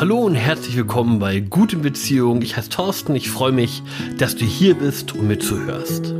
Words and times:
Hallo 0.00 0.18
und 0.18 0.36
herzlich 0.36 0.76
willkommen 0.76 1.18
bei 1.18 1.40
Gute 1.40 1.76
Beziehung. 1.76 2.40
Ich 2.42 2.56
heiße 2.56 2.68
Thorsten, 2.68 3.16
ich 3.16 3.28
freue 3.28 3.50
mich, 3.50 3.82
dass 4.16 4.36
du 4.36 4.44
hier 4.44 4.76
bist 4.76 5.12
und 5.16 5.26
mir 5.26 5.40
zuhörst. 5.40 6.14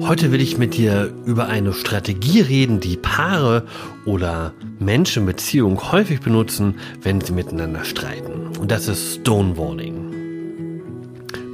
Heute 0.00 0.32
will 0.32 0.40
ich 0.40 0.58
mit 0.58 0.76
dir 0.76 1.14
über 1.26 1.46
eine 1.46 1.72
Strategie 1.72 2.40
reden, 2.40 2.80
die 2.80 2.96
Paare 2.96 3.66
oder 4.04 4.52
Menschen 4.80 5.20
in 5.20 5.26
Beziehung 5.26 5.92
häufig 5.92 6.18
benutzen, 6.18 6.74
wenn 7.02 7.20
sie 7.20 7.34
miteinander 7.34 7.84
streiten. 7.84 8.56
Und 8.58 8.72
das 8.72 8.88
ist 8.88 9.20
Stonewalling. 9.20 10.05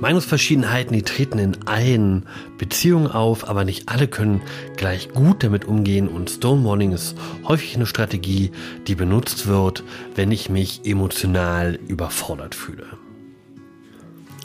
Meinungsverschiedenheiten, 0.03 0.97
die 0.97 1.05
treten 1.05 1.39
in 1.39 1.69
allen 1.69 2.27
Beziehungen 2.59 3.07
auf, 3.07 3.49
aber 3.49 3.65
nicht 3.65 3.89
alle 3.89 4.09
können 4.09 4.43
gleich 4.77 5.11
gut 5.11 5.45
damit 5.45 5.65
umgehen 5.65 6.09
und 6.09 6.29
Stonewalling 6.29 6.91
ist 6.91 7.17
häufig 7.47 7.77
eine 7.77 7.87
Strategie, 7.87 8.51
die 8.89 8.97
benutzt 8.97 9.47
wird, 9.47 9.85
wenn 10.17 10.33
ich 10.33 10.51
mich 10.51 10.85
emotional 10.85 11.79
überfordert 11.87 12.57
fühle. 12.57 12.87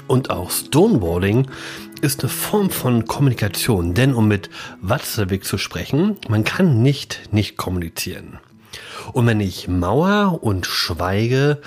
Und 0.05 0.29
auch 0.29 0.51
Stonewalling 0.51 1.47
ist 2.01 2.21
eine 2.21 2.29
Form 2.29 2.69
von 2.69 3.05
Kommunikation, 3.05 3.95
denn 3.95 4.13
um 4.13 4.27
mit 4.27 4.51
Watzlawick 4.81 5.43
zu 5.43 5.57
sprechen, 5.57 6.17
man 6.29 6.43
kann 6.43 6.83
nicht 6.83 7.33
nicht 7.33 7.57
kommunizieren. 7.57 8.37
Und 9.11 9.25
wenn 9.25 9.39
ich 9.39 9.67
mauer 9.67 10.37
und 10.43 10.67
schweige, 10.67 11.63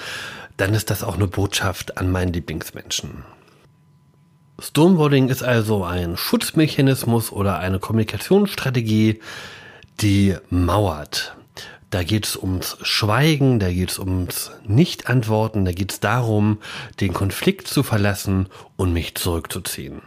dann 0.56 0.74
ist 0.74 0.90
das 0.90 1.02
auch 1.02 1.16
eine 1.16 1.26
Botschaft 1.26 1.98
an 1.98 2.12
meinen 2.12 2.32
Lieblingsmenschen. 2.32 3.24
Stonewalling 4.60 5.28
ist 5.28 5.42
also 5.42 5.84
ein 5.84 6.16
Schutzmechanismus 6.18 7.32
oder 7.32 7.58
eine 7.58 7.78
Kommunikationsstrategie, 7.78 9.20
die 10.00 10.36
mauert. 10.50 11.34
Da 11.88 12.04
geht 12.04 12.26
es 12.26 12.36
ums 12.36 12.76
Schweigen, 12.82 13.58
da 13.58 13.72
geht 13.72 13.90
es 13.90 13.98
ums 13.98 14.52
Nicht-Antworten, 14.66 15.64
da 15.64 15.72
geht 15.72 15.92
es 15.92 16.00
darum, 16.00 16.58
den 17.00 17.12
Konflikt 17.12 17.68
zu 17.68 17.82
verlassen 17.82 18.46
und 18.76 18.92
mich 18.92 19.14
zurückzuziehen. 19.16 20.02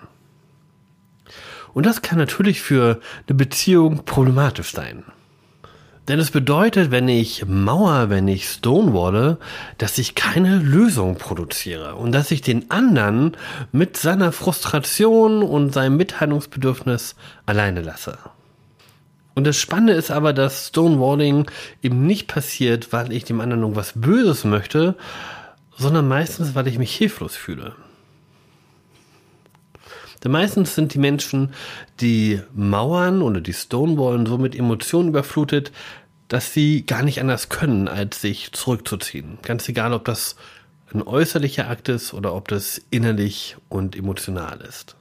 Und 1.74 1.86
das 1.86 2.04
kann 2.04 2.20
natürlich 2.20 2.62
für 2.62 3.02
eine 3.28 3.36
Beziehung 3.36 4.06
problematisch 4.06 4.72
sein. 4.72 5.04
Denn 6.08 6.20
es 6.20 6.32
bedeutet, 6.32 6.92
wenn 6.92 7.08
ich 7.08 7.46
Mauer, 7.46 8.10
wenn 8.10 8.28
ich 8.28 8.50
Stonewalle, 8.50 9.38
dass 9.78 9.98
ich 9.98 10.16
keine 10.16 10.58
Lösung 10.58 11.16
produziere 11.16 11.96
und 11.96 12.12
dass 12.12 12.32
ich 12.32 12.42
den 12.42 12.70
anderen 12.72 13.38
mit 13.72 13.96
seiner 13.96 14.34
Frustration 14.34 15.44
und 15.44 15.74
seinem 15.74 15.96
Mitteilungsbedürfnis 15.96 17.16
alleine 17.46 17.82
lasse. 17.82 18.18
Und 19.34 19.48
das 19.48 19.58
Spannende 19.58 19.94
ist 19.94 20.12
aber, 20.12 20.34
dass 20.34 20.68
Stonewalling 20.68 21.50
eben 21.82 22.06
nicht 22.06 22.28
passiert, 22.28 22.92
weil 22.92 23.14
ich 23.14 23.24
dem 23.24 23.40
anderen 23.40 23.62
irgendwas 23.64 23.94
Böses 23.96 24.44
möchte, 24.44 24.96
sondern 25.78 26.08
meistens, 26.08 26.54
weil 26.54 26.68
ich 26.68 26.78
mich 26.78 26.94
hilflos 26.94 27.36
fühle. 27.36 27.76
Denn 30.24 30.32
meistens 30.32 30.76
sind 30.76 30.94
die 30.94 31.00
Menschen, 31.00 31.54
die 32.00 32.42
mauern 32.54 33.22
oder 33.22 33.42
die 33.42 33.54
stonewallen, 33.54 34.26
so 34.26 34.38
mit 34.38 34.56
Emotionen 34.56 35.10
überflutet, 35.10 35.72
dass 36.28 36.54
sie 36.54 36.86
gar 36.86 37.04
nicht 37.04 37.20
anders 37.20 37.50
können, 37.50 37.88
als 37.88 38.22
sich 38.22 38.52
zurückzuziehen. 38.54 39.38
Ganz 39.42 39.68
egal, 39.68 39.94
ob 39.94 40.06
das 40.06 40.36
ein 40.94 41.02
äußerlicher 41.02 41.70
Akt 41.70 41.90
ist 41.90 42.14
oder 42.14 42.34
ob 42.34 42.48
das 42.48 42.82
innerlich 42.90 43.58
und 43.70 43.96
emotional 43.96 44.62
ist. 44.62 44.96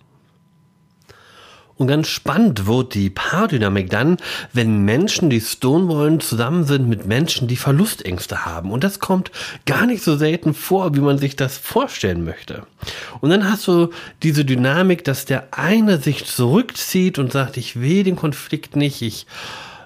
Und 1.82 1.88
ganz 1.88 2.06
spannend 2.06 2.68
wird 2.68 2.94
die 2.94 3.10
Paardynamik 3.10 3.90
dann, 3.90 4.18
wenn 4.52 4.84
Menschen, 4.84 5.30
die 5.30 5.40
Stonewallen, 5.40 6.20
zusammen 6.20 6.64
sind 6.64 6.88
mit 6.88 7.06
Menschen, 7.06 7.48
die 7.48 7.56
Verlustängste 7.56 8.46
haben. 8.46 8.70
Und 8.70 8.84
das 8.84 9.00
kommt 9.00 9.32
gar 9.66 9.86
nicht 9.86 10.04
so 10.04 10.16
selten 10.16 10.54
vor, 10.54 10.94
wie 10.94 11.00
man 11.00 11.18
sich 11.18 11.34
das 11.34 11.58
vorstellen 11.58 12.24
möchte. 12.24 12.62
Und 13.20 13.30
dann 13.30 13.50
hast 13.50 13.66
du 13.66 13.88
diese 14.22 14.44
Dynamik, 14.44 15.02
dass 15.02 15.24
der 15.24 15.48
eine 15.50 15.98
sich 15.98 16.24
zurückzieht 16.24 17.18
und 17.18 17.32
sagt, 17.32 17.56
ich 17.56 17.80
will 17.80 18.04
den 18.04 18.14
Konflikt 18.14 18.76
nicht, 18.76 19.02
ich 19.02 19.26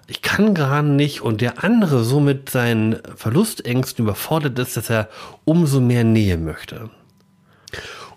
ich 0.06 0.20
kann 0.20 0.52
gerade 0.52 0.86
nicht 0.86 1.22
und 1.22 1.40
der 1.40 1.64
andere 1.64 2.04
so 2.04 2.20
mit 2.20 2.50
seinen 2.50 2.98
Verlustängsten 3.16 4.04
überfordert 4.04 4.58
ist, 4.58 4.76
dass 4.76 4.90
er 4.90 5.08
umso 5.46 5.80
mehr 5.80 6.04
Nähe 6.04 6.36
möchte. 6.36 6.90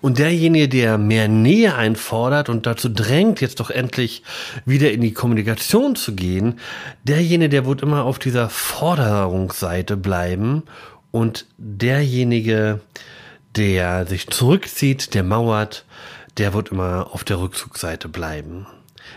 Und 0.01 0.17
derjenige, 0.17 0.69
der 0.69 0.97
mehr 0.97 1.27
Nähe 1.27 1.75
einfordert 1.75 2.47
und 2.47 2.65
dazu 2.65 2.87
drängt, 2.89 3.41
jetzt 3.41 3.59
doch 3.59 3.69
endlich 3.69 4.23
wieder 4.65 4.91
in 4.91 5.01
die 5.01 5.13
Kommunikation 5.13 5.95
zu 5.95 6.15
gehen, 6.15 6.59
derjenige, 7.03 7.49
der 7.49 7.65
wird 7.65 7.81
immer 7.81 8.03
auf 8.05 8.17
dieser 8.17 8.49
Forderungsseite 8.49 9.97
bleiben 9.97 10.63
und 11.11 11.47
derjenige, 11.57 12.79
der 13.55 14.05
sich 14.05 14.29
zurückzieht, 14.29 15.13
der 15.13 15.23
mauert, 15.23 15.85
der 16.37 16.53
wird 16.53 16.69
immer 16.69 17.09
auf 17.11 17.25
der 17.25 17.39
Rückzugsseite 17.41 18.07
bleiben. 18.07 18.67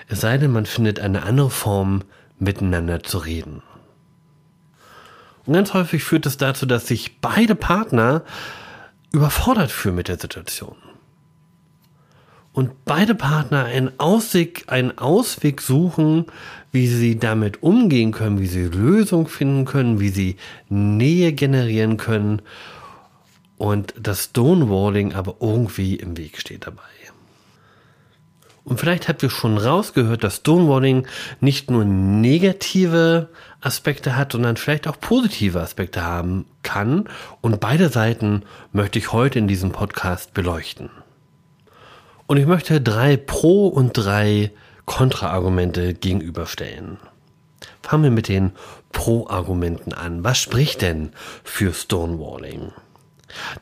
Es 0.08 0.20
sei 0.20 0.38
denn, 0.38 0.50
man 0.50 0.66
findet 0.66 0.98
eine 0.98 1.22
andere 1.22 1.50
Form, 1.50 2.02
miteinander 2.38 3.04
zu 3.04 3.18
reden. 3.18 3.62
Und 5.46 5.54
ganz 5.54 5.74
häufig 5.74 6.02
führt 6.02 6.26
es 6.26 6.36
dazu, 6.36 6.66
dass 6.66 6.86
sich 6.86 7.20
beide 7.20 7.54
Partner 7.54 8.22
überfordert 9.12 9.70
fühlen 9.70 9.96
mit 9.96 10.08
der 10.08 10.18
Situation. 10.18 10.76
Und 12.52 12.84
beide 12.84 13.14
Partner 13.14 13.64
einen 13.64 13.98
Ausweg, 13.98 14.64
einen 14.66 14.98
Ausweg 14.98 15.62
suchen, 15.62 16.26
wie 16.70 16.86
sie 16.86 17.18
damit 17.18 17.62
umgehen 17.62 18.12
können, 18.12 18.40
wie 18.40 18.46
sie 18.46 18.64
Lösung 18.64 19.26
finden 19.26 19.64
können, 19.64 20.00
wie 20.00 20.10
sie 20.10 20.36
Nähe 20.68 21.32
generieren 21.32 21.96
können. 21.96 22.42
Und 23.56 23.94
das 23.98 24.24
Stonewalling 24.24 25.14
aber 25.14 25.36
irgendwie 25.40 25.96
im 25.96 26.16
Weg 26.18 26.38
steht 26.38 26.66
dabei. 26.66 26.82
Und 28.64 28.78
vielleicht 28.78 29.08
habt 29.08 29.22
ihr 29.22 29.30
schon 29.30 29.58
rausgehört, 29.58 30.22
dass 30.22 30.36
Stonewalling 30.36 31.06
nicht 31.40 31.70
nur 31.70 31.84
negative 31.84 33.28
Aspekte 33.60 34.16
hat, 34.16 34.32
sondern 34.32 34.56
vielleicht 34.56 34.86
auch 34.86 35.00
positive 35.00 35.60
Aspekte 35.60 36.02
haben 36.02 36.46
kann. 36.62 37.08
Und 37.40 37.58
beide 37.58 37.88
Seiten 37.88 38.44
möchte 38.72 38.98
ich 39.00 39.12
heute 39.12 39.40
in 39.40 39.48
diesem 39.48 39.72
Podcast 39.72 40.32
beleuchten. 40.32 40.90
Und 42.26 42.36
ich 42.36 42.46
möchte 42.46 42.80
drei 42.80 43.16
Pro- 43.16 43.66
und 43.66 43.92
drei 43.92 44.52
Kontraargumente 44.86 45.94
gegenüberstellen. 45.94 46.98
Fangen 47.82 48.04
wir 48.04 48.10
mit 48.10 48.28
den 48.28 48.52
Pro-Argumenten 48.92 49.92
an. 49.92 50.22
Was 50.22 50.38
spricht 50.38 50.82
denn 50.82 51.10
für 51.42 51.72
Stonewalling? 51.72 52.72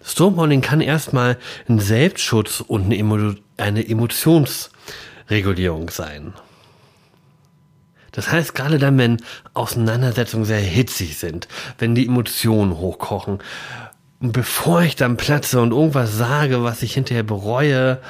Stonewalling 0.04 0.60
kann 0.60 0.80
erstmal 0.80 1.38
ein 1.68 1.78
Selbstschutz 1.78 2.60
und 2.60 2.84
eine, 2.84 2.98
Emo 2.98 3.34
eine 3.56 3.88
Emotionsregulierung 3.88 5.90
sein. 5.90 6.34
Das 8.12 8.30
heißt, 8.30 8.54
gerade 8.54 8.78
dann, 8.78 8.98
wenn 8.98 9.22
Auseinandersetzungen 9.54 10.44
sehr 10.44 10.60
hitzig 10.60 11.18
sind, 11.18 11.48
wenn 11.78 11.94
die 11.94 12.06
Emotionen 12.06 12.76
hochkochen, 12.76 13.38
bevor 14.20 14.82
ich 14.82 14.96
dann 14.96 15.16
platze 15.16 15.60
und 15.60 15.72
irgendwas 15.72 16.16
sage, 16.16 16.62
was 16.62 16.82
ich 16.82 16.94
hinterher 16.94 17.22
bereue, 17.22 18.00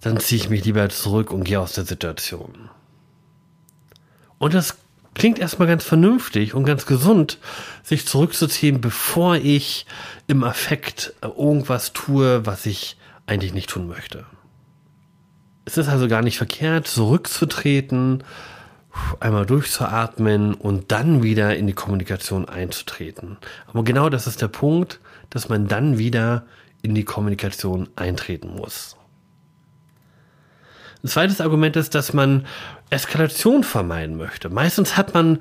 dann 0.00 0.20
ziehe 0.20 0.40
ich 0.40 0.50
mich 0.50 0.64
lieber 0.64 0.88
zurück 0.88 1.32
und 1.32 1.44
gehe 1.44 1.60
aus 1.60 1.74
der 1.74 1.84
Situation. 1.84 2.70
Und 4.38 4.54
das 4.54 4.76
klingt 5.14 5.38
erstmal 5.38 5.68
ganz 5.68 5.84
vernünftig 5.84 6.54
und 6.54 6.64
ganz 6.64 6.86
gesund, 6.86 7.38
sich 7.82 8.06
zurückzuziehen, 8.06 8.80
bevor 8.80 9.36
ich 9.36 9.86
im 10.26 10.44
Affekt 10.44 11.14
irgendwas 11.22 11.92
tue, 11.92 12.46
was 12.46 12.66
ich 12.66 12.96
eigentlich 13.26 13.54
nicht 13.54 13.70
tun 13.70 13.88
möchte. 13.88 14.26
Es 15.64 15.76
ist 15.76 15.88
also 15.88 16.08
gar 16.08 16.22
nicht 16.22 16.36
verkehrt, 16.36 16.88
zurückzutreten, 16.88 18.24
einmal 19.20 19.46
durchzuatmen 19.46 20.54
und 20.54 20.90
dann 20.90 21.22
wieder 21.22 21.56
in 21.56 21.66
die 21.66 21.74
Kommunikation 21.74 22.48
einzutreten. 22.48 23.36
Aber 23.68 23.84
genau 23.84 24.08
das 24.08 24.26
ist 24.26 24.42
der 24.42 24.48
Punkt, 24.48 25.00
dass 25.28 25.48
man 25.48 25.68
dann 25.68 25.98
wieder 25.98 26.44
in 26.82 26.94
die 26.94 27.04
Kommunikation 27.04 27.88
eintreten 27.94 28.56
muss. 28.56 28.96
Ein 31.02 31.08
zweites 31.08 31.40
Argument 31.40 31.76
ist, 31.76 31.94
dass 31.94 32.12
man 32.12 32.46
Eskalation 32.90 33.64
vermeiden 33.64 34.16
möchte. 34.16 34.48
Meistens 34.50 34.96
hat 34.96 35.14
man 35.14 35.38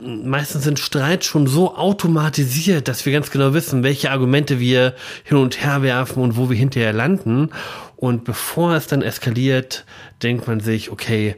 meistens 0.00 0.64
sind 0.64 0.78
Streits 0.78 1.26
schon 1.26 1.46
so 1.46 1.76
automatisiert, 1.76 2.88
dass 2.88 3.04
wir 3.04 3.12
ganz 3.12 3.30
genau 3.30 3.52
wissen, 3.52 3.82
welche 3.82 4.10
Argumente 4.10 4.60
wir 4.60 4.94
hin 5.24 5.38
und 5.38 5.60
her 5.62 5.82
werfen 5.82 6.22
und 6.22 6.36
wo 6.36 6.48
wir 6.48 6.56
hinterher 6.56 6.92
landen. 6.92 7.50
Und 7.96 8.24
bevor 8.24 8.74
es 8.74 8.86
dann 8.86 9.02
eskaliert, 9.02 9.84
denkt 10.22 10.46
man 10.46 10.60
sich, 10.60 10.90
okay, 10.90 11.36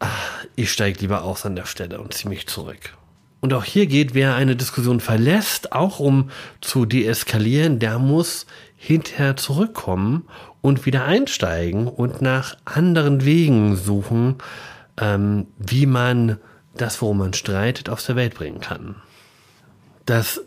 ach, 0.00 0.44
ich 0.56 0.72
steige 0.72 1.00
lieber 1.00 1.22
aus 1.22 1.46
an 1.46 1.54
der 1.56 1.66
Stelle 1.66 2.00
und 2.00 2.14
ziehe 2.14 2.28
mich 2.28 2.48
zurück. 2.48 2.96
Und 3.40 3.54
auch 3.54 3.64
hier 3.64 3.86
geht, 3.86 4.14
wer 4.14 4.34
eine 4.34 4.56
Diskussion 4.56 5.00
verlässt, 5.00 5.72
auch 5.72 5.98
um 5.98 6.30
zu 6.60 6.84
deeskalieren, 6.84 7.78
der 7.78 7.98
muss 7.98 8.46
hinterher 8.82 9.36
zurückkommen 9.36 10.26
und 10.62 10.86
wieder 10.86 11.04
einsteigen 11.04 11.86
und 11.86 12.22
nach 12.22 12.56
anderen 12.64 13.26
Wegen 13.26 13.76
suchen, 13.76 14.36
ähm, 14.98 15.48
wie 15.58 15.84
man 15.84 16.38
das, 16.74 17.02
worum 17.02 17.18
man 17.18 17.34
streitet, 17.34 17.90
aus 17.90 18.06
der 18.06 18.16
Welt 18.16 18.34
bringen 18.34 18.60
kann. 18.60 18.94
Das 20.06 20.40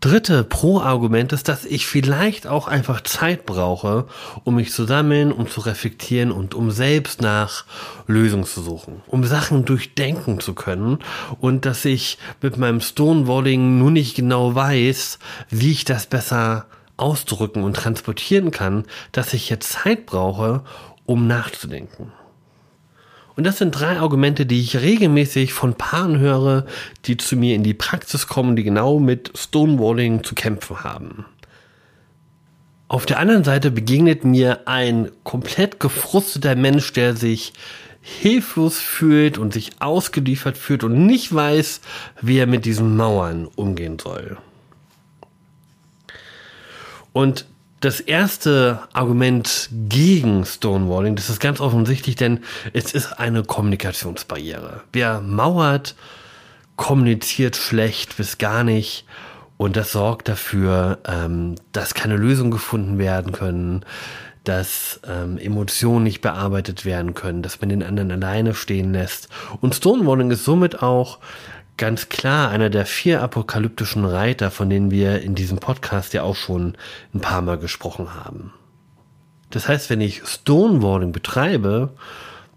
dritte 0.00 0.42
Pro-Argument 0.42 1.32
ist, 1.32 1.46
dass 1.46 1.64
ich 1.64 1.86
vielleicht 1.86 2.48
auch 2.48 2.66
einfach 2.66 3.02
Zeit 3.02 3.46
brauche, 3.46 4.06
um 4.42 4.56
mich 4.56 4.72
zu 4.72 4.84
sammeln, 4.84 5.30
um 5.30 5.48
zu 5.48 5.60
reflektieren 5.60 6.32
und 6.32 6.56
um 6.56 6.72
selbst 6.72 7.22
nach 7.22 7.66
Lösungen 8.08 8.46
zu 8.46 8.62
suchen, 8.62 9.02
um 9.06 9.22
Sachen 9.22 9.64
durchdenken 9.64 10.40
zu 10.40 10.54
können 10.54 10.98
und 11.38 11.64
dass 11.64 11.84
ich 11.84 12.18
mit 12.42 12.56
meinem 12.56 12.80
Stonewalling 12.80 13.78
nur 13.78 13.92
nicht 13.92 14.16
genau 14.16 14.56
weiß, 14.56 15.20
wie 15.50 15.70
ich 15.70 15.84
das 15.84 16.06
besser 16.06 16.66
ausdrücken 16.96 17.62
und 17.62 17.76
transportieren 17.76 18.50
kann, 18.50 18.84
dass 19.12 19.34
ich 19.34 19.48
jetzt 19.48 19.72
Zeit 19.72 20.06
brauche, 20.06 20.62
um 21.04 21.26
nachzudenken. 21.26 22.12
Und 23.36 23.44
das 23.44 23.58
sind 23.58 23.72
drei 23.72 23.98
Argumente, 23.98 24.46
die 24.46 24.60
ich 24.60 24.78
regelmäßig 24.78 25.52
von 25.52 25.74
Paaren 25.74 26.18
höre, 26.18 26.64
die 27.04 27.18
zu 27.18 27.36
mir 27.36 27.54
in 27.54 27.62
die 27.62 27.74
Praxis 27.74 28.26
kommen, 28.26 28.56
die 28.56 28.64
genau 28.64 28.98
mit 28.98 29.30
Stonewalling 29.36 30.24
zu 30.24 30.34
kämpfen 30.34 30.82
haben. 30.82 31.26
Auf 32.88 33.04
der 33.04 33.18
anderen 33.18 33.44
Seite 33.44 33.70
begegnet 33.70 34.24
mir 34.24 34.66
ein 34.66 35.10
komplett 35.22 35.80
gefrusteter 35.80 36.54
Mensch, 36.54 36.92
der 36.94 37.14
sich 37.14 37.52
hilflos 38.00 38.78
fühlt 38.78 39.36
und 39.36 39.52
sich 39.52 39.72
ausgeliefert 39.80 40.56
fühlt 40.56 40.84
und 40.84 41.06
nicht 41.06 41.34
weiß, 41.34 41.80
wie 42.22 42.38
er 42.38 42.46
mit 42.46 42.64
diesen 42.64 42.96
Mauern 42.96 43.48
umgehen 43.56 43.98
soll. 43.98 44.38
Und 47.16 47.46
das 47.80 48.00
erste 48.00 48.80
Argument 48.92 49.70
gegen 49.88 50.44
Stonewalling, 50.44 51.16
das 51.16 51.30
ist 51.30 51.40
ganz 51.40 51.60
offensichtlich, 51.62 52.14
denn 52.14 52.40
es 52.74 52.92
ist 52.92 53.14
eine 53.14 53.42
Kommunikationsbarriere. 53.42 54.82
Wer 54.92 55.22
mauert, 55.22 55.94
kommuniziert 56.76 57.56
schlecht 57.56 58.18
bis 58.18 58.36
gar 58.36 58.64
nicht 58.64 59.06
und 59.56 59.78
das 59.78 59.92
sorgt 59.92 60.28
dafür, 60.28 60.98
ähm, 61.08 61.54
dass 61.72 61.94
keine 61.94 62.16
Lösungen 62.16 62.50
gefunden 62.50 62.98
werden 62.98 63.32
können, 63.32 63.86
dass 64.44 65.00
ähm, 65.08 65.38
Emotionen 65.38 66.04
nicht 66.04 66.20
bearbeitet 66.20 66.84
werden 66.84 67.14
können, 67.14 67.40
dass 67.40 67.62
man 67.62 67.70
den 67.70 67.82
anderen 67.82 68.12
alleine 68.12 68.52
stehen 68.52 68.92
lässt. 68.92 69.30
Und 69.62 69.74
Stonewalling 69.74 70.30
ist 70.30 70.44
somit 70.44 70.82
auch 70.82 71.18
ganz 71.76 72.08
klar 72.08 72.50
einer 72.50 72.70
der 72.70 72.86
vier 72.86 73.22
apokalyptischen 73.22 74.04
Reiter, 74.04 74.50
von 74.50 74.70
denen 74.70 74.90
wir 74.90 75.20
in 75.22 75.34
diesem 75.34 75.58
Podcast 75.58 76.14
ja 76.14 76.22
auch 76.22 76.36
schon 76.36 76.76
ein 77.14 77.20
paar 77.20 77.42
Mal 77.42 77.58
gesprochen 77.58 78.14
haben. 78.14 78.52
Das 79.50 79.68
heißt, 79.68 79.90
wenn 79.90 80.00
ich 80.00 80.26
Stonewalling 80.26 81.12
betreibe, 81.12 81.90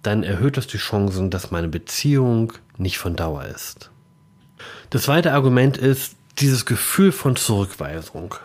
dann 0.01 0.23
erhöht 0.23 0.57
das 0.57 0.67
die 0.67 0.77
Chancen, 0.77 1.29
dass 1.29 1.51
meine 1.51 1.67
Beziehung 1.67 2.53
nicht 2.77 2.97
von 2.97 3.15
Dauer 3.15 3.45
ist. 3.45 3.91
Das 4.89 5.03
zweite 5.03 5.33
Argument 5.33 5.77
ist 5.77 6.15
dieses 6.39 6.65
Gefühl 6.65 7.11
von 7.11 7.35
Zurückweisung. 7.35 8.35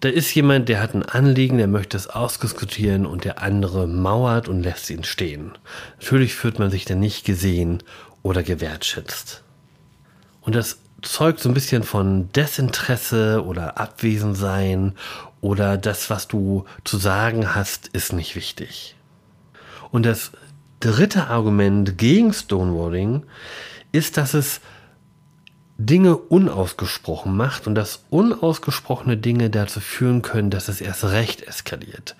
Da 0.00 0.10
ist 0.10 0.34
jemand, 0.34 0.68
der 0.68 0.82
hat 0.82 0.94
ein 0.94 1.02
Anliegen, 1.02 1.56
der 1.56 1.66
möchte 1.66 1.96
es 1.96 2.08
ausdiskutieren 2.08 3.06
und 3.06 3.24
der 3.24 3.40
andere 3.42 3.86
mauert 3.86 4.48
und 4.48 4.62
lässt 4.62 4.90
ihn 4.90 5.04
stehen. 5.04 5.52
Natürlich 5.98 6.34
fühlt 6.34 6.58
man 6.58 6.70
sich 6.70 6.84
dann 6.84 7.00
nicht 7.00 7.24
gesehen 7.24 7.82
oder 8.22 8.42
gewertschätzt. 8.42 9.43
Und 10.44 10.54
das 10.54 10.78
zeugt 11.02 11.40
so 11.40 11.48
ein 11.48 11.54
bisschen 11.54 11.82
von 11.82 12.30
Desinteresse 12.32 13.44
oder 13.44 13.78
Abwesensein 13.78 14.94
oder 15.40 15.76
das, 15.76 16.08
was 16.10 16.28
du 16.28 16.64
zu 16.84 16.96
sagen 16.96 17.54
hast, 17.54 17.88
ist 17.88 18.12
nicht 18.12 18.36
wichtig. 18.36 18.96
Und 19.90 20.06
das 20.06 20.32
dritte 20.80 21.28
Argument 21.28 21.98
gegen 21.98 22.32
Stonewalling 22.32 23.24
ist, 23.92 24.16
dass 24.16 24.34
es 24.34 24.60
Dinge 25.76 26.16
unausgesprochen 26.16 27.36
macht 27.36 27.66
und 27.66 27.74
dass 27.74 28.04
unausgesprochene 28.10 29.16
Dinge 29.16 29.50
dazu 29.50 29.80
führen 29.80 30.22
können, 30.22 30.50
dass 30.50 30.68
es 30.68 30.80
erst 30.80 31.04
recht 31.04 31.42
eskaliert, 31.42 32.16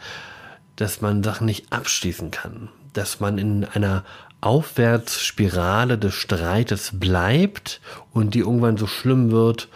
dass 0.76 1.00
man 1.00 1.22
Sachen 1.22 1.46
nicht 1.46 1.72
abschließen 1.72 2.30
kann, 2.30 2.68
dass 2.94 3.20
man 3.20 3.38
in 3.38 3.64
einer 3.64 4.04
Aufwärtsspirale 4.40 5.98
des 5.98 6.14
Streites 6.14 6.90
bleibt 6.92 7.80
und 8.12 8.34
die 8.34 8.40
irgendwann 8.40 8.76
so 8.76 8.86
schlimm 8.86 9.30
wird, 9.30 9.68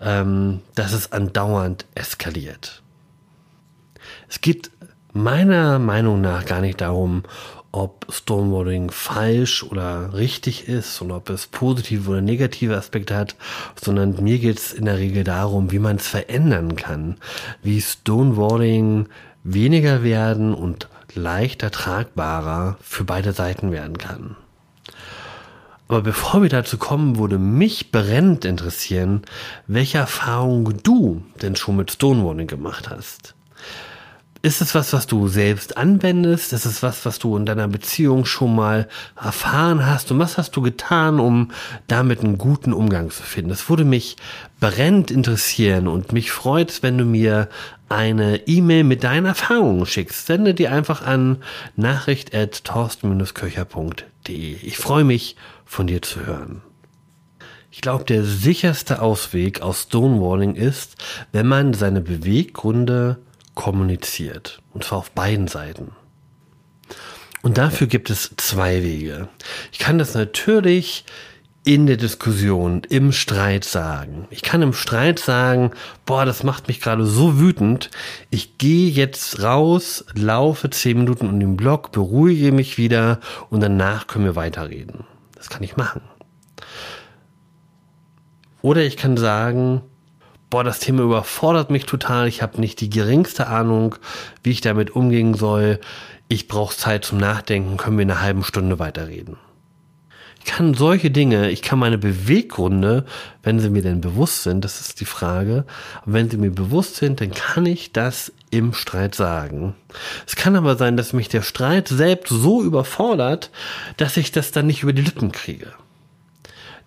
ähm, 0.00 0.60
dass 0.74 0.92
es 0.92 1.12
andauernd 1.12 1.86
eskaliert. 1.94 2.82
Es 4.28 4.40
geht 4.40 4.70
meiner 5.12 5.78
Meinung 5.78 6.20
nach 6.20 6.44
gar 6.44 6.60
nicht 6.60 6.80
darum, 6.80 7.24
ob 7.72 8.06
Stonewalling 8.10 8.90
falsch 8.90 9.62
oder 9.62 10.12
richtig 10.14 10.68
ist 10.68 11.00
und 11.00 11.12
ob 11.12 11.30
es 11.30 11.46
positive 11.46 12.10
oder 12.10 12.20
negative 12.20 12.76
Aspekte 12.76 13.16
hat, 13.16 13.36
sondern 13.80 14.22
mir 14.22 14.38
geht 14.38 14.58
es 14.58 14.72
in 14.72 14.86
der 14.86 14.98
Regel 14.98 15.22
darum, 15.22 15.70
wie 15.70 15.78
man 15.78 15.96
es 15.96 16.08
verändern 16.08 16.74
kann, 16.74 17.16
wie 17.62 17.80
Stonewalling 17.80 19.08
weniger 19.44 20.02
werden 20.02 20.52
und 20.52 20.88
leichter 21.14 21.70
tragbarer 21.70 22.76
für 22.80 23.04
beide 23.04 23.32
Seiten 23.32 23.72
werden 23.72 23.98
kann. 23.98 24.36
Aber 25.88 26.02
bevor 26.02 26.42
wir 26.42 26.48
dazu 26.48 26.78
kommen, 26.78 27.18
würde 27.18 27.38
mich 27.38 27.90
brennend 27.90 28.44
interessieren, 28.44 29.22
welche 29.66 29.98
Erfahrungen 29.98 30.80
du 30.84 31.24
denn 31.42 31.56
schon 31.56 31.76
mit 31.76 31.90
Stonewalling 31.90 32.46
gemacht 32.46 32.90
hast. 32.90 33.34
Ist 34.42 34.62
es 34.62 34.74
was, 34.74 34.94
was 34.94 35.06
du 35.06 35.28
selbst 35.28 35.76
anwendest? 35.76 36.54
Ist 36.54 36.64
es 36.64 36.82
was, 36.82 37.04
was 37.04 37.18
du 37.18 37.36
in 37.36 37.44
deiner 37.44 37.68
Beziehung 37.68 38.24
schon 38.24 38.56
mal 38.56 38.88
erfahren 39.14 39.84
hast? 39.84 40.10
Und 40.10 40.18
was 40.18 40.38
hast 40.38 40.56
du 40.56 40.62
getan, 40.62 41.20
um 41.20 41.50
damit 41.88 42.20
einen 42.20 42.38
guten 42.38 42.72
Umgang 42.72 43.10
zu 43.10 43.22
finden? 43.22 43.50
Das 43.50 43.68
würde 43.68 43.84
mich 43.84 44.16
brennend 44.58 45.10
interessieren 45.10 45.88
und 45.88 46.14
mich 46.14 46.32
freut, 46.32 46.82
wenn 46.82 46.96
du 46.96 47.04
mir 47.04 47.50
eine 47.90 48.46
E-Mail 48.46 48.84
mit 48.84 49.04
deinen 49.04 49.26
Erfahrungen 49.26 49.84
schickst. 49.84 50.26
Sende 50.26 50.54
die 50.54 50.68
einfach 50.68 51.02
an 51.02 51.42
nachricht.torsten-köcher.de. 51.76 54.56
Ich 54.62 54.78
freue 54.78 55.04
mich, 55.04 55.36
von 55.66 55.86
dir 55.86 56.00
zu 56.00 56.24
hören. 56.24 56.62
Ich 57.70 57.82
glaube, 57.82 58.04
der 58.04 58.24
sicherste 58.24 59.02
Ausweg 59.02 59.60
aus 59.60 59.82
Stonewalling 59.82 60.54
ist, 60.54 60.96
wenn 61.30 61.46
man 61.46 61.74
seine 61.74 62.00
Beweggründe 62.00 63.18
kommuniziert. 63.54 64.62
Und 64.72 64.84
zwar 64.84 64.98
auf 64.98 65.10
beiden 65.12 65.48
Seiten. 65.48 65.92
Und 67.42 67.58
dafür 67.58 67.86
gibt 67.86 68.10
es 68.10 68.32
zwei 68.36 68.82
Wege. 68.82 69.28
Ich 69.72 69.78
kann 69.78 69.98
das 69.98 70.14
natürlich 70.14 71.04
in 71.64 71.86
der 71.86 71.96
Diskussion, 71.96 72.82
im 72.88 73.12
Streit 73.12 73.64
sagen. 73.64 74.26
Ich 74.30 74.42
kann 74.42 74.62
im 74.62 74.72
Streit 74.72 75.18
sagen, 75.18 75.72
boah, 76.06 76.24
das 76.24 76.42
macht 76.42 76.68
mich 76.68 76.80
gerade 76.80 77.04
so 77.04 77.38
wütend. 77.38 77.90
Ich 78.30 78.56
gehe 78.56 78.90
jetzt 78.90 79.42
raus, 79.42 80.04
laufe 80.14 80.70
zehn 80.70 80.98
Minuten 80.98 81.28
um 81.28 81.38
den 81.38 81.56
Block, 81.56 81.92
beruhige 81.92 82.52
mich 82.52 82.78
wieder 82.78 83.20
und 83.50 83.60
danach 83.60 84.06
können 84.06 84.24
wir 84.24 84.36
weiterreden. 84.36 85.04
Das 85.34 85.50
kann 85.50 85.62
ich 85.62 85.76
machen. 85.76 86.00
Oder 88.62 88.82
ich 88.82 88.96
kann 88.96 89.16
sagen, 89.16 89.82
boah, 90.50 90.64
das 90.64 90.80
Thema 90.80 91.02
überfordert 91.02 91.70
mich 91.70 91.86
total, 91.86 92.26
ich 92.26 92.42
habe 92.42 92.60
nicht 92.60 92.80
die 92.80 92.90
geringste 92.90 93.46
Ahnung, 93.46 93.94
wie 94.42 94.50
ich 94.50 94.60
damit 94.60 94.90
umgehen 94.90 95.34
soll. 95.34 95.80
Ich 96.28 96.48
brauche 96.48 96.76
Zeit 96.76 97.04
zum 97.04 97.18
Nachdenken, 97.18 97.76
können 97.76 97.96
wir 97.96 98.02
in 98.02 98.10
einer 98.10 98.20
halben 98.20 98.44
Stunde 98.44 98.78
weiterreden. 98.78 99.36
Ich 100.40 100.46
kann 100.46 100.74
solche 100.74 101.10
Dinge, 101.10 101.50
ich 101.50 101.60
kann 101.60 101.78
meine 101.78 101.98
Beweggründe, 101.98 103.04
wenn 103.42 103.60
sie 103.60 103.68
mir 103.68 103.82
denn 103.82 104.00
bewusst 104.00 104.42
sind, 104.42 104.64
das 104.64 104.80
ist 104.80 105.00
die 105.00 105.04
Frage, 105.04 105.66
wenn 106.06 106.30
sie 106.30 106.38
mir 106.38 106.50
bewusst 106.50 106.96
sind, 106.96 107.20
dann 107.20 107.30
kann 107.30 107.66
ich 107.66 107.92
das 107.92 108.32
im 108.50 108.72
Streit 108.72 109.14
sagen. 109.14 109.74
Es 110.26 110.36
kann 110.36 110.56
aber 110.56 110.76
sein, 110.76 110.96
dass 110.96 111.12
mich 111.12 111.28
der 111.28 111.42
Streit 111.42 111.88
selbst 111.88 112.30
so 112.30 112.62
überfordert, 112.62 113.50
dass 113.98 114.16
ich 114.16 114.32
das 114.32 114.50
dann 114.50 114.66
nicht 114.66 114.82
über 114.82 114.94
die 114.94 115.02
Lippen 115.02 115.30
kriege 115.30 115.74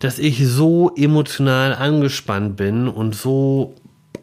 dass 0.03 0.19
ich 0.19 0.45
so 0.45 0.93
emotional 0.97 1.73
angespannt 1.73 2.57
bin 2.57 2.89
und 2.89 3.15
so 3.15 3.73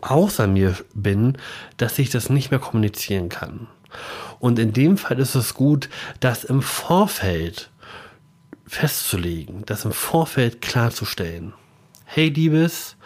außer 0.03 0.47
mir 0.47 0.77
bin, 0.93 1.39
dass 1.79 1.99
ich 1.99 2.11
das 2.11 2.29
nicht 2.29 2.51
mehr 2.51 2.61
kommunizieren 2.61 3.31
kann. 3.31 3.67
Und 4.41 4.59
in 4.59 4.75
dem 4.75 4.99
Fall 4.99 5.19
ist 5.19 5.35
es 5.35 5.55
gut, 5.55 5.89
das 6.21 6.45
im 6.45 6.61
Vorfeld 6.61 7.71
festzulegen, 8.67 9.65
das 9.65 9.87
im 9.87 9.93
Vorfeld 9.93 10.61
klarzustellen. 10.61 11.55
Hey, 12.05 12.29
Liebes, 12.29 12.97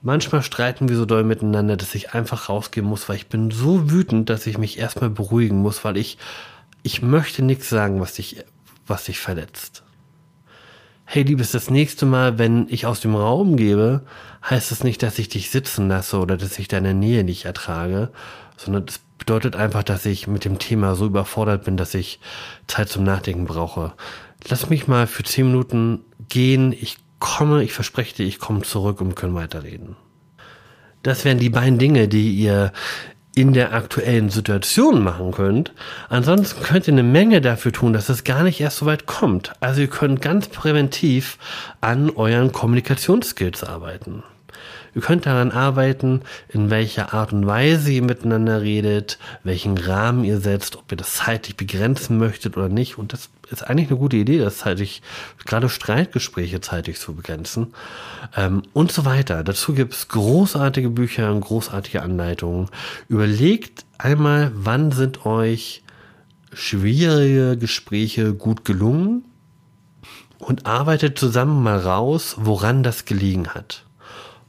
manchmal 0.00 0.42
streiten 0.42 0.88
wir 0.88 0.96
so 0.96 1.04
doll 1.04 1.24
miteinander, 1.24 1.76
dass 1.76 1.94
ich 1.94 2.14
einfach 2.14 2.48
rausgehen 2.48 2.86
muss, 2.86 3.10
weil 3.10 3.16
ich 3.16 3.26
bin 3.26 3.50
so 3.50 3.90
wütend, 3.90 4.30
dass 4.30 4.46
ich 4.46 4.56
mich 4.56 4.78
erstmal 4.78 5.10
beruhigen 5.10 5.58
muss, 5.58 5.84
weil 5.84 5.98
ich, 5.98 6.16
ich 6.82 7.02
möchte 7.02 7.42
nichts 7.42 7.68
sagen, 7.68 8.00
was 8.00 8.14
dich, 8.14 8.42
was 8.86 9.04
dich 9.04 9.18
verletzt 9.18 9.82
hey 11.10 11.22
Liebes, 11.22 11.52
das 11.52 11.70
nächste 11.70 12.04
Mal, 12.04 12.36
wenn 12.36 12.66
ich 12.68 12.84
aus 12.84 13.00
dem 13.00 13.14
Raum 13.14 13.56
gebe, 13.56 14.02
heißt 14.44 14.70
es 14.70 14.80
das 14.80 14.84
nicht, 14.84 15.02
dass 15.02 15.18
ich 15.18 15.30
dich 15.30 15.48
sitzen 15.48 15.88
lasse 15.88 16.18
oder 16.18 16.36
dass 16.36 16.58
ich 16.58 16.68
deine 16.68 16.92
Nähe 16.92 17.24
nicht 17.24 17.46
ertrage, 17.46 18.10
sondern 18.58 18.84
es 18.86 19.00
bedeutet 19.16 19.56
einfach, 19.56 19.82
dass 19.82 20.04
ich 20.04 20.26
mit 20.26 20.44
dem 20.44 20.58
Thema 20.58 20.94
so 20.96 21.06
überfordert 21.06 21.64
bin, 21.64 21.78
dass 21.78 21.94
ich 21.94 22.20
Zeit 22.66 22.90
zum 22.90 23.04
Nachdenken 23.04 23.46
brauche. 23.46 23.94
Lass 24.50 24.68
mich 24.68 24.86
mal 24.86 25.06
für 25.06 25.22
zehn 25.22 25.46
Minuten 25.46 26.00
gehen, 26.28 26.72
ich 26.78 26.98
komme, 27.20 27.64
ich 27.64 27.72
verspreche 27.72 28.16
dir, 28.16 28.26
ich 28.26 28.38
komme 28.38 28.60
zurück 28.60 29.00
und 29.00 29.14
können 29.14 29.34
weiterreden. 29.34 29.96
Das 31.02 31.24
wären 31.24 31.38
die 31.38 31.48
beiden 31.48 31.78
Dinge, 31.78 32.08
die 32.08 32.34
ihr 32.34 32.70
in 33.38 33.52
der 33.52 33.72
aktuellen 33.72 34.30
Situation 34.30 35.04
machen 35.04 35.30
könnt. 35.30 35.72
Ansonsten 36.08 36.60
könnt 36.64 36.88
ihr 36.88 36.94
eine 36.94 37.04
Menge 37.04 37.40
dafür 37.40 37.72
tun, 37.72 37.92
dass 37.92 38.08
es 38.08 38.24
gar 38.24 38.42
nicht 38.42 38.60
erst 38.60 38.78
so 38.78 38.86
weit 38.86 39.06
kommt. 39.06 39.52
Also 39.60 39.80
ihr 39.80 39.86
könnt 39.86 40.20
ganz 40.20 40.48
präventiv 40.48 41.38
an 41.80 42.10
euren 42.10 42.50
Kommunikationsskills 42.50 43.62
arbeiten. 43.62 44.24
Ihr 44.94 45.02
könnt 45.02 45.26
daran 45.26 45.50
arbeiten, 45.50 46.22
in 46.48 46.70
welcher 46.70 47.14
Art 47.14 47.32
und 47.32 47.46
Weise 47.46 47.92
ihr 47.92 48.02
miteinander 48.02 48.62
redet, 48.62 49.18
welchen 49.44 49.78
Rahmen 49.78 50.24
ihr 50.24 50.40
setzt, 50.40 50.76
ob 50.76 50.90
ihr 50.90 50.96
das 50.96 51.14
zeitlich 51.14 51.56
begrenzen 51.56 52.18
möchtet 52.18 52.56
oder 52.56 52.68
nicht. 52.68 52.98
Und 52.98 53.12
das 53.12 53.30
ist 53.50 53.62
eigentlich 53.62 53.88
eine 53.88 53.98
gute 53.98 54.16
Idee, 54.16 54.38
das 54.38 54.58
zeitlich, 54.58 55.02
gerade 55.44 55.68
Streitgespräche 55.68 56.60
zeitlich 56.60 56.98
zu 56.98 57.14
begrenzen. 57.14 57.74
Ähm, 58.36 58.62
und 58.72 58.92
so 58.92 59.04
weiter. 59.04 59.44
Dazu 59.44 59.74
gibt 59.74 59.94
es 59.94 60.08
großartige 60.08 60.90
Bücher 60.90 61.30
und 61.32 61.40
großartige 61.40 62.02
Anleitungen. 62.02 62.68
Überlegt 63.08 63.84
einmal, 63.98 64.52
wann 64.54 64.92
sind 64.92 65.26
euch 65.26 65.82
schwierige 66.52 67.56
Gespräche 67.56 68.34
gut 68.34 68.64
gelungen 68.64 69.24
und 70.38 70.66
arbeitet 70.66 71.18
zusammen 71.18 71.62
mal 71.62 71.78
raus, 71.78 72.36
woran 72.38 72.82
das 72.82 73.04
gelegen 73.04 73.48
hat. 73.48 73.84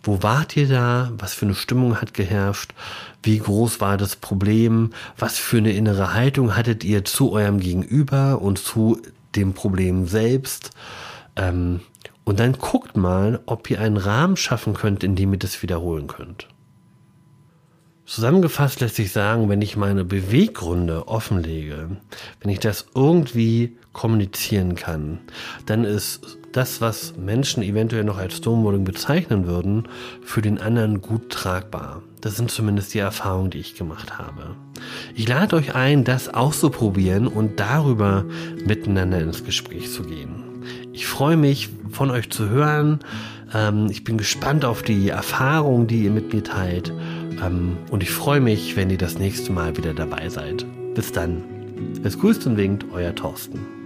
Wo 0.02 0.24
wart 0.24 0.56
ihr 0.56 0.68
da? 0.68 1.12
Was 1.18 1.34
für 1.34 1.46
eine 1.46 1.56
Stimmung 1.56 2.00
hat 2.00 2.14
geherrscht? 2.14 2.74
Wie 3.22 3.40
groß 3.40 3.82
war 3.82 3.98
das 3.98 4.16
Problem? 4.16 4.92
Was 5.18 5.38
für 5.38 5.58
eine 5.58 5.74
innere 5.74 6.14
Haltung 6.14 6.56
hattet 6.56 6.84
ihr 6.84 7.04
zu 7.04 7.32
eurem 7.32 7.60
Gegenüber 7.60 8.42
und 8.42 8.60
zu 8.60 9.02
dem 9.36 9.54
Problem 9.54 10.08
selbst? 10.08 10.72
Ähm, 11.36 11.82
und 12.24 12.40
dann 12.40 12.54
guckt 12.54 12.96
mal, 12.96 13.42
ob 13.46 13.70
ihr 13.70 13.82
einen 13.82 13.98
Rahmen 13.98 14.38
schaffen 14.38 14.74
könnt, 14.74 15.04
in 15.04 15.16
dem 15.16 15.34
ihr 15.34 15.40
das 15.40 15.62
wiederholen 15.62 16.08
könnt. 16.08 16.48
Zusammengefasst 18.06 18.80
lässt 18.80 18.96
sich 18.96 19.12
sagen, 19.12 19.50
wenn 19.50 19.62
ich 19.62 19.78
meine 19.78 20.04
Beweggründe 20.04 21.08
offenlege, 21.08 21.98
wenn 22.42 22.50
ich 22.52 22.60
das 22.60 22.88
irgendwie 22.96 23.78
kommunizieren 23.94 24.74
kann, 24.74 25.20
dann 25.68 25.84
ist 25.84 26.39
das, 26.52 26.82
was 26.82 27.16
Menschen 27.18 27.64
eventuell 27.64 28.04
noch 28.04 28.18
als 28.18 28.38
Stonewalling 28.38 28.84
bezeichnen 28.84 29.46
würden, 29.48 29.88
für 30.22 30.42
den 30.42 30.60
anderen 30.60 31.02
gut 31.02 31.30
tragbar. 31.30 32.02
Das 32.22 32.36
sind 32.36 32.52
zumindest 32.52 32.94
die 32.94 33.00
Erfahrungen, 33.00 33.50
die 33.50 33.60
ich 33.60 33.76
gemacht 33.76 34.18
habe. 34.18 34.56
Ich 35.16 35.28
lade 35.28 35.56
euch 35.56 35.76
ein, 35.76 36.04
das 36.04 36.34
auszuprobieren 36.34 37.28
und 37.28 37.60
darüber 37.60 38.26
miteinander 38.66 39.20
ins 39.20 39.44
Gespräch 39.44 39.92
zu 39.92 40.04
gehen. 40.04 40.44
Ich 40.92 41.08
freue 41.08 41.38
mich, 41.38 41.70
von 41.92 42.12
euch 42.12 42.30
zu 42.30 42.50
hören. 42.50 43.00
Ähm, 43.54 43.88
ich 43.90 44.04
bin 44.04 44.18
gespannt 44.18 44.66
auf 44.66 44.84
die 44.84 45.10
Erfahrungen, 45.10 45.88
die 45.88 46.04
ihr 46.04 46.12
mit 46.12 46.34
mir 46.34 46.44
teilt. 46.44 46.94
Ähm, 47.42 47.78
und 47.90 48.04
ich 48.04 48.12
freue 48.12 48.42
mich, 48.42 48.76
wenn 48.76 48.90
ihr 48.90 48.98
das 48.98 49.18
nächste 49.18 49.52
Mal 49.52 49.78
wieder 49.78 49.94
dabei 49.94 50.30
seid. 50.30 50.66
Bis 50.94 51.12
dann. 51.12 51.44
Es 52.04 52.20
grüßt 52.20 52.46
und 52.48 52.58
winkt, 52.58 52.86
euer 52.92 53.16
Thorsten. 53.16 53.79